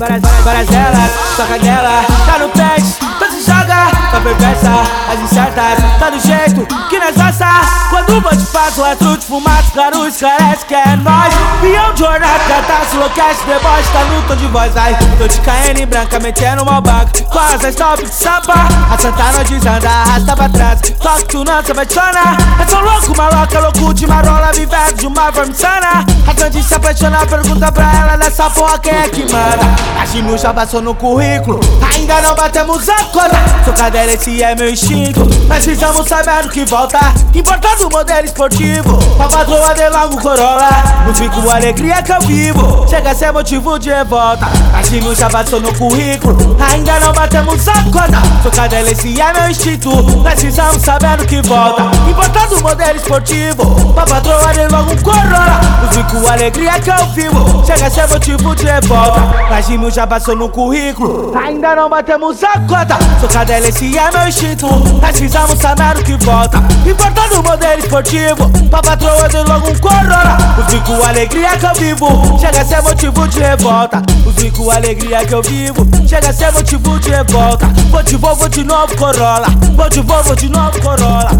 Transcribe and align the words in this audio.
várias 0.00 0.68
delas, 0.68 1.10
toca 1.36 1.58
dela, 1.58 2.02
tá 2.24 2.38
no 2.38 2.48
pente, 2.48 2.96
então 3.16 3.30
se 3.30 3.44
joga, 3.44 3.90
tá 4.10 4.20
perversa, 4.22 4.70
as 5.12 5.20
incertas, 5.20 5.98
tá 5.98 6.10
do 6.10 6.18
jeito 6.18 6.66
que 6.88 6.98
nós 6.98 7.14
gosta. 7.14 7.46
Quando 7.90 8.20
bonde 8.22 8.46
passa, 8.46 8.80
o 8.80 8.84
astro 8.84 9.18
de 9.18 9.26
fumaça, 9.26 9.70
claro, 9.72 10.06
esclarece 10.06 10.64
que 10.64 10.74
é 10.74 10.96
nós. 10.96 11.34
Jornada, 12.80 12.86
catástrofe, 12.86 12.96
enlouquece, 12.96 13.44
deboche, 13.46 13.92
tá 13.92 14.04
no 14.04 14.22
tom 14.22 14.36
de 14.36 14.46
voz. 14.46 14.76
Ai, 14.76 14.96
tô 15.18 15.28
de 15.28 15.40
KN 15.40 15.86
branca, 15.86 16.20
metendo 16.20 16.62
uma 16.62 16.80
baga, 16.80 17.10
quase 17.30 17.66
a 17.66 17.70
stop 17.70 18.02
de 18.02 18.14
samba. 18.14 18.54
A 18.90 18.98
Santa 18.98 19.32
não 19.32 19.44
desanda, 19.44 19.88
arrasta 19.88 20.36
pra 20.36 20.48
trás, 20.48 20.80
toque 20.80 21.24
tu 21.26 21.44
não 21.44 21.64
se 21.64 21.72
apaixona. 21.72 22.36
Eu 22.58 22.68
sou 22.68 22.80
louco, 22.80 23.16
maloca, 23.16 23.60
louco 23.60 23.94
de 23.94 24.06
marola, 24.06 24.52
vivendo 24.52 24.94
de 24.94 25.06
uma 25.06 25.32
forma 25.32 25.50
insana. 25.50 26.04
A 26.26 26.48
de 26.48 26.62
se 26.62 26.74
apaixonar, 26.74 27.26
pergunta 27.26 27.70
pra 27.70 27.92
ela 27.92 28.16
nessa 28.16 28.48
porra 28.50 28.78
quem 28.78 28.94
é 28.94 29.08
que 29.08 29.22
manda. 29.22 29.66
A 30.00 30.06
Ginu 30.06 30.38
já 30.38 30.54
passou 30.54 30.80
no 30.80 30.94
currículo, 30.94 31.60
ainda 31.94 32.20
não 32.22 32.34
batemos 32.34 32.88
a 32.88 33.04
cota. 33.04 33.36
Sou 33.64 33.74
cadeira, 33.74 34.12
esse 34.12 34.42
é 34.42 34.54
meu 34.54 34.70
instinto. 34.70 35.20
Mas 35.46 35.64
precisamos 35.64 36.08
saber 36.08 36.46
o 36.46 36.48
que 36.48 36.64
volta. 36.64 36.98
Importando 37.34 37.90
modelo 37.90 38.24
esportivo. 38.24 38.96
Pra 39.16 39.28
patroa 39.28 39.74
de 39.74 39.88
logo 39.88 40.20
Corolla. 40.20 40.70
No 41.06 41.14
fico 41.14 41.50
alegria 41.50 42.02
que 42.02 42.12
eu 42.12 42.20
vivo. 42.22 42.69
Chega 42.88 43.10
a 43.10 43.14
ser 43.14 43.32
motivo 43.32 43.78
de 43.78 43.90
revolta. 43.90 44.46
A 44.74 44.82
Ginu 44.82 45.14
já 45.14 45.28
passou 45.30 45.60
no 45.60 45.72
currículo, 45.74 46.56
ainda 46.60 46.98
não 47.00 47.12
batemos 47.12 47.68
a 47.68 47.72
cota. 47.84 48.20
Sou 48.42 48.50
cadeira, 48.50 48.90
esse 48.90 49.20
é 49.20 49.32
meu 49.32 49.48
instinto. 49.48 49.90
Precisamos 50.22 50.82
saber 50.82 51.20
o 51.20 51.26
que 51.26 51.40
volta. 51.42 51.84
Importando 52.08 52.60
modelo 52.60 52.96
esportivo. 52.96 53.92
Pra 53.92 54.04
patroa 54.04 54.52
de 54.52 54.66
logo 54.68 55.02
Corolla. 55.02 55.60
No 55.82 55.88
fico 55.88 56.28
alegria 56.28 56.80
que 56.80 56.90
eu 56.90 57.06
vivo. 57.14 57.64
Chega 57.64 57.86
a 57.86 57.90
ser 57.90 58.08
motivo 58.08 58.54
de 58.54 58.64
revolta. 58.64 59.20
Mas 59.48 59.66
Ginu 59.66 59.90
já 59.90 60.06
passou 60.06 60.36
no 60.36 60.48
currículo, 60.48 61.36
ainda 61.36 61.74
não 61.74 61.88
batemos 61.88 62.42
a 62.42 62.58
cota. 62.60 62.98
Sou 63.20 63.28
cadela, 63.28 63.68
esse 63.68 63.96
é 63.96 64.10
meu 64.10 64.28
instinto. 64.28 64.66
Nós 64.66 65.10
precisamos 65.10 65.58
saber 65.58 65.96
o 65.98 66.04
que 66.04 66.24
volta. 66.24 66.58
Importando 66.86 67.40
o 67.40 67.42
modelo 67.42 67.78
esportivo. 67.80 68.50
Pra 68.68 68.82
patroa 68.82 69.28
de 69.28 69.36
logo 69.38 69.68
um 69.68 69.78
Corolla. 69.78 70.19
O 70.70 70.72
fico 70.72 71.02
alegria 71.02 71.58
que 71.58 71.66
eu 71.66 71.74
vivo. 71.74 72.38
Chega 72.38 72.60
a 72.60 72.64
ser 72.64 72.80
motivo 72.82 73.26
de 73.26 73.40
revolta. 73.40 74.02
Fico 74.36 74.70
alegria 74.70 75.26
que 75.26 75.34
eu 75.34 75.42
vivo. 75.42 75.84
Chega 76.06 76.30
a 76.30 76.32
ser 76.32 76.52
motivo 76.52 76.96
de 77.00 77.10
revolta. 77.10 77.66
Vou 77.90 78.00
de 78.04 78.16
vou, 78.16 78.36
vou 78.36 78.48
de 78.48 78.62
novo 78.62 78.96
Corolla. 78.96 79.48
Vou 79.74 79.90
de 79.90 80.00
vou, 80.00 80.22
vou 80.22 80.36
de 80.36 80.48
novo 80.48 80.80
Corolla. 80.80 81.30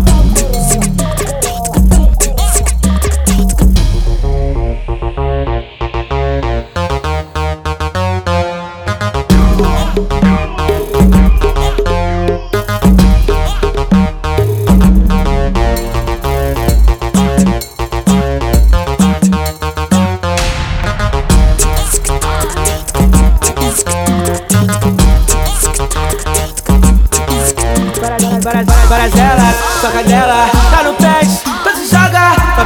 Várias, 28.90 29.14
várias, 29.14 29.14
várias 29.14 29.14
delas, 29.14 29.80
toca 29.80 30.02
dela, 30.02 30.50
tá 30.70 30.82
no 30.82 30.94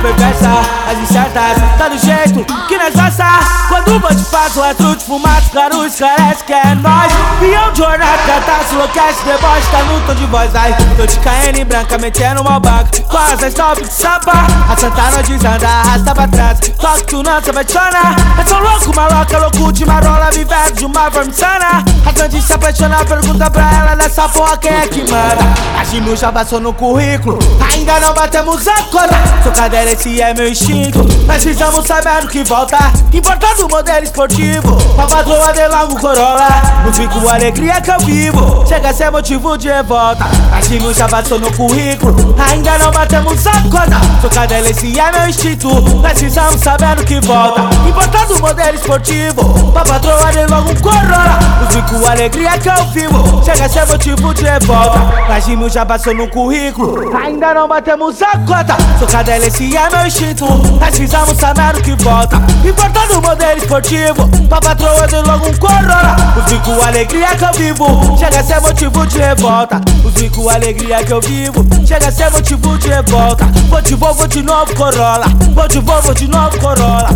as 0.06 0.98
incertas, 0.98 1.78
tá 1.78 1.88
do 1.88 1.98
jeito 1.98 2.44
que 2.68 2.76
nós 2.76 2.94
gosta. 2.94 3.24
Quando 3.68 3.96
o 3.96 4.00
bonde 4.00 4.22
passa, 4.24 4.60
o 4.60 4.62
astro 4.62 4.96
de 4.96 5.04
fumaça, 5.04 5.50
claro, 5.50 5.86
esclarece 5.86 6.44
que 6.44 6.52
é 6.52 6.74
nós. 6.74 7.12
Pião 7.40 7.72
de 7.72 7.78
jornada, 7.78 8.18
catástrofe, 8.26 8.74
enlouquece, 8.74 9.24
deboche, 9.24 9.70
tá 9.70 9.82
no 9.84 10.00
tom 10.00 10.14
de 10.14 10.26
voz. 10.26 10.54
Ai, 10.54 10.76
tô 10.96 11.06
de 11.06 11.18
KN 11.18 11.64
branca, 11.64 11.98
metendo 11.98 12.42
uma 12.42 12.60
baga, 12.60 12.90
quase 13.10 13.44
a 13.46 13.48
stop 13.48 13.82
de 13.82 13.92
samba. 13.92 14.32
A 14.70 14.76
Santa 14.76 15.10
não 15.10 15.22
desanda, 15.22 15.66
arrasta 15.66 16.14
pra 16.14 16.28
trás, 16.28 16.58
toque 16.60 17.04
tu 17.06 17.22
não 17.22 17.42
se 17.42 17.50
apaixona. 17.50 18.16
Eu 18.38 18.46
sou 18.46 18.60
louco, 18.60 18.94
maloca, 18.94 19.38
louco 19.38 19.72
de 19.72 19.86
marola, 19.86 20.30
vivendo 20.32 20.72
de 20.74 20.84
uma 20.84 21.10
forma 21.10 21.30
insana. 21.30 21.84
A 22.06 22.26
de 22.26 22.40
se 22.40 22.52
apaixonar, 22.52 23.04
pergunta 23.04 23.50
pra 23.50 23.70
ela 23.72 23.96
nessa 23.96 24.28
porra 24.28 24.56
quem 24.58 24.72
é 24.72 24.86
que 24.86 25.00
manda. 25.00 25.44
A 25.78 25.84
Ginu 25.84 26.16
já 26.16 26.30
passou 26.30 26.60
no 26.60 26.72
currículo, 26.72 27.38
ainda 27.72 28.00
não 28.00 28.14
batemos 28.14 28.68
a 28.68 28.82
cota. 28.84 29.14
Sou 29.42 29.52
cadeira, 29.52 29.93
esse 29.94 30.20
é 30.20 30.34
meu 30.34 30.48
instinto. 30.48 30.98
Nós 31.26 31.42
precisamos 31.42 31.86
saber 31.86 32.24
o 32.24 32.28
que 32.28 32.42
volta. 32.44 32.76
Importando 33.12 33.66
o 33.66 33.68
modelo 33.70 34.04
esportivo. 34.04 34.76
Pra 34.94 35.06
patroa 35.06 35.52
de 35.52 36.00
Corolla. 36.00 36.48
No 36.84 36.92
fico 36.92 37.28
alegria 37.28 37.80
que 37.80 37.90
eu 37.90 37.98
vivo. 38.00 38.66
Chega 38.66 38.90
a 38.90 38.94
ser 38.94 39.10
motivo 39.10 39.56
de 39.56 39.68
revolta. 39.68 40.24
A 40.52 40.60
Ginu 40.60 40.92
já 40.92 41.08
passou 41.08 41.38
no 41.38 41.52
currículo, 41.52 42.34
ainda 42.38 42.76
não 42.78 42.90
batemos 42.90 43.46
a 43.46 43.52
cota. 43.62 44.20
Sou 44.20 44.30
cadeira, 44.30 44.68
esse 44.68 44.98
é 44.98 45.12
meu 45.12 45.28
instinto. 45.28 45.68
Nós 45.68 46.12
precisamos 46.12 46.60
saber 46.60 46.98
o 46.98 47.04
que 47.04 47.20
volta. 47.20 47.62
Importando 47.88 48.34
o 48.34 48.40
modelo 48.40 48.74
esportivo. 48.74 49.72
Pra 49.72 49.84
patroa 49.84 50.32
de 50.32 50.82
Corolla. 50.82 51.33
Fico 51.74 52.06
alegria 52.06 52.56
que 52.56 52.68
eu 52.68 52.86
vivo. 52.92 53.44
Chega 53.44 53.64
a 53.64 53.68
ser 53.68 53.84
motivo 53.88 54.32
de 54.32 54.44
revolta. 54.44 55.00
A 55.28 55.40
Ginu 55.40 55.68
já 55.68 55.84
passou 55.84 56.14
no 56.14 56.28
currículo, 56.28 57.12
ainda 57.16 57.52
não 57.52 57.66
batemos 57.66 58.22
a 58.22 58.38
cota. 58.38 58.76
Sou 58.96 59.08
cadela, 59.08 59.44
esse 59.44 59.76
é 59.76 59.90
meu 59.90 60.06
instinto. 60.06 60.46
Nós 60.46 61.10
saber 61.36 61.76
o 61.76 61.82
que 61.82 62.04
volta. 62.04 62.36
Importando 62.64 63.18
o 63.18 63.22
modelo 63.22 63.58
esportivo, 63.58 64.28
pra 64.48 64.60
patroa 64.60 65.04
de 65.08 65.16
logo 65.16 65.48
um 65.48 65.54
Corolla. 65.54 66.14
O 66.36 66.48
fico 66.48 66.80
alegria 66.86 67.34
que 67.34 67.44
eu 67.44 67.52
vivo, 67.54 68.18
chega 68.18 68.38
a 68.38 68.44
ser 68.44 68.60
motivo 68.60 69.06
de 69.08 69.18
revolta. 69.18 69.80
O 70.04 70.10
fico 70.12 70.48
alegria 70.48 71.02
que 71.02 71.12
eu 71.12 71.20
vivo, 71.20 71.66
chega 71.84 72.06
a 72.06 72.12
ser 72.12 72.30
motivo 72.30 72.78
de 72.78 72.88
revolta. 72.88 73.46
Vou 73.68 73.82
de 73.82 73.96
vou, 73.96 74.14
vou 74.14 74.28
de 74.28 74.42
novo 74.44 74.72
Corolla. 74.76 75.26
Vou 75.52 75.66
de 75.66 75.80
vou, 75.80 76.00
vou 76.02 76.14
de 76.14 76.28
novo 76.28 76.56
Corolla. 76.60 77.08